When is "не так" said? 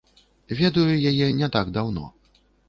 1.43-1.71